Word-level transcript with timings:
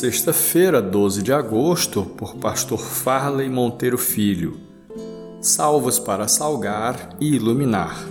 Sexta-feira, 0.00 0.80
12 0.80 1.22
de 1.22 1.30
agosto, 1.30 2.06
por 2.16 2.34
Pastor 2.36 2.78
Farley 2.78 3.50
Monteiro 3.50 3.98
Filho. 3.98 4.58
Salvos 5.42 5.98
para 5.98 6.26
salgar 6.26 7.10
e 7.20 7.34
iluminar. 7.34 8.02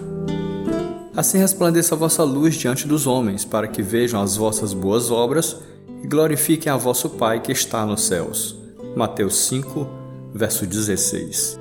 Assim 1.18 1.40
resplandeça 1.40 1.96
a 1.96 1.98
vossa 1.98 2.24
luz 2.24 2.54
diante 2.54 2.88
dos 2.88 3.08
homens, 3.08 3.44
para 3.44 3.68
que 3.68 3.82
vejam 3.82 4.22
as 4.22 4.38
vossas 4.38 4.72
boas 4.72 5.10
obras 5.10 5.58
e 6.04 6.08
glorifiquem 6.08 6.72
a 6.72 6.78
vosso 6.78 7.10
Pai 7.10 7.42
que 7.42 7.52
está 7.52 7.84
nos 7.88 8.04
céus. 8.04 8.56
Mateus 8.96 9.38
5, 9.48 9.88
verso 10.32 10.68
16. 10.68 11.60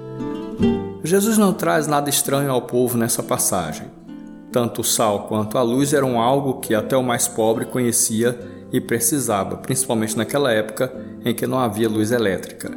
Jesus 1.04 1.38
não 1.38 1.54
traz 1.54 1.86
nada 1.86 2.10
estranho 2.10 2.52
ao 2.52 2.60
povo 2.60 2.98
nessa 2.98 3.22
passagem. 3.22 3.86
Tanto 4.52 4.82
o 4.82 4.84
sal 4.84 5.26
quanto 5.26 5.56
a 5.56 5.62
luz 5.62 5.94
eram 5.94 6.20
algo 6.20 6.60
que 6.60 6.74
até 6.74 6.94
o 6.94 7.02
mais 7.02 7.26
pobre 7.26 7.64
conhecia 7.64 8.57
e 8.72 8.80
precisava, 8.80 9.56
principalmente 9.56 10.16
naquela 10.16 10.52
época 10.52 10.92
em 11.24 11.34
que 11.34 11.46
não 11.46 11.58
havia 11.58 11.88
luz 11.88 12.12
elétrica. 12.12 12.70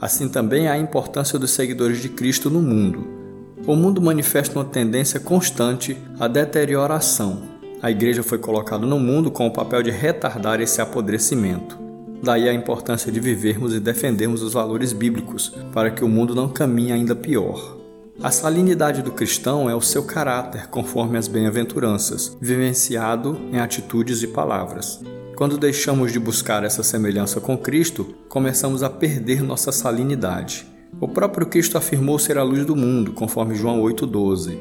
Assim 0.00 0.28
também 0.28 0.66
há 0.66 0.72
a 0.72 0.78
importância 0.78 1.38
dos 1.38 1.52
seguidores 1.52 2.02
de 2.02 2.08
Cristo 2.08 2.50
no 2.50 2.60
mundo. 2.60 3.06
O 3.66 3.76
mundo 3.76 4.02
manifesta 4.02 4.58
uma 4.58 4.64
tendência 4.64 5.20
constante 5.20 5.96
à 6.18 6.26
deterioração. 6.26 7.42
A 7.80 7.90
igreja 7.90 8.22
foi 8.22 8.38
colocada 8.38 8.84
no 8.84 8.98
mundo 8.98 9.30
com 9.30 9.46
o 9.46 9.52
papel 9.52 9.82
de 9.82 9.90
retardar 9.90 10.60
esse 10.60 10.80
apodrecimento. 10.80 11.78
Daí 12.22 12.48
a 12.48 12.54
importância 12.54 13.10
de 13.10 13.20
vivermos 13.20 13.74
e 13.74 13.80
defendermos 13.80 14.42
os 14.42 14.52
valores 14.52 14.92
bíblicos, 14.92 15.52
para 15.72 15.90
que 15.90 16.04
o 16.04 16.08
mundo 16.08 16.34
não 16.34 16.48
caminhe 16.48 16.92
ainda 16.92 17.14
pior. 17.14 17.78
A 18.22 18.30
salinidade 18.30 19.02
do 19.02 19.10
cristão 19.10 19.68
é 19.68 19.74
o 19.74 19.80
seu 19.80 20.04
caráter, 20.04 20.68
conforme 20.68 21.18
as 21.18 21.26
bem-aventuranças, 21.26 22.36
vivenciado 22.40 23.36
em 23.52 23.58
atitudes 23.58 24.22
e 24.22 24.28
palavras. 24.28 25.00
Quando 25.36 25.56
deixamos 25.56 26.12
de 26.12 26.20
buscar 26.20 26.62
essa 26.62 26.82
semelhança 26.82 27.40
com 27.40 27.56
Cristo, 27.56 28.14
começamos 28.28 28.82
a 28.82 28.90
perder 28.90 29.42
nossa 29.42 29.72
salinidade. 29.72 30.66
O 31.00 31.08
próprio 31.08 31.46
Cristo 31.46 31.78
afirmou 31.78 32.18
ser 32.18 32.36
a 32.36 32.42
luz 32.42 32.66
do 32.66 32.76
mundo, 32.76 33.12
conforme 33.12 33.54
João 33.54 33.80
8,12. 33.82 34.58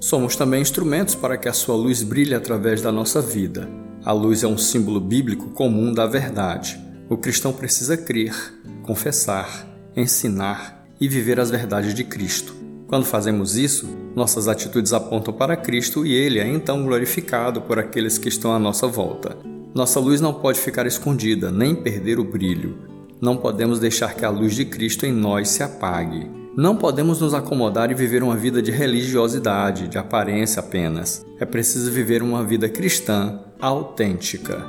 Somos 0.00 0.34
também 0.34 0.60
instrumentos 0.60 1.14
para 1.14 1.36
que 1.36 1.48
a 1.48 1.52
sua 1.52 1.76
luz 1.76 2.02
brilhe 2.02 2.34
através 2.34 2.82
da 2.82 2.90
nossa 2.90 3.22
vida. 3.22 3.68
A 4.04 4.12
luz 4.12 4.42
é 4.42 4.46
um 4.46 4.58
símbolo 4.58 5.00
bíblico 5.00 5.50
comum 5.50 5.92
da 5.92 6.06
verdade. 6.06 6.78
O 7.08 7.16
cristão 7.16 7.52
precisa 7.52 7.96
crer, 7.96 8.34
confessar, 8.82 9.66
ensinar 9.96 10.84
e 11.00 11.08
viver 11.08 11.38
as 11.38 11.50
verdades 11.50 11.94
de 11.94 12.02
Cristo. 12.02 12.54
Quando 12.88 13.04
fazemos 13.04 13.56
isso, 13.56 13.88
nossas 14.16 14.48
atitudes 14.48 14.92
apontam 14.92 15.32
para 15.32 15.56
Cristo 15.56 16.04
e 16.04 16.12
Ele 16.12 16.40
é 16.40 16.46
então 16.46 16.84
glorificado 16.84 17.62
por 17.62 17.78
aqueles 17.78 18.18
que 18.18 18.28
estão 18.28 18.52
à 18.52 18.58
nossa 18.58 18.86
volta. 18.86 19.57
Nossa 19.78 20.00
luz 20.00 20.20
não 20.20 20.34
pode 20.34 20.58
ficar 20.58 20.88
escondida, 20.88 21.52
nem 21.52 21.72
perder 21.72 22.18
o 22.18 22.24
brilho. 22.24 22.76
Não 23.20 23.36
podemos 23.36 23.78
deixar 23.78 24.12
que 24.12 24.24
a 24.24 24.28
luz 24.28 24.56
de 24.56 24.64
Cristo 24.64 25.06
em 25.06 25.12
nós 25.12 25.50
se 25.50 25.62
apague. 25.62 26.28
Não 26.56 26.74
podemos 26.74 27.20
nos 27.20 27.32
acomodar 27.32 27.88
e 27.88 27.94
viver 27.94 28.24
uma 28.24 28.34
vida 28.34 28.60
de 28.60 28.72
religiosidade, 28.72 29.86
de 29.86 29.96
aparência 29.96 30.58
apenas. 30.58 31.24
É 31.38 31.44
preciso 31.44 31.92
viver 31.92 32.24
uma 32.24 32.42
vida 32.42 32.68
cristã 32.68 33.38
autêntica. 33.60 34.66